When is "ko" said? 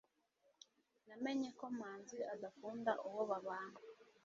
1.59-1.65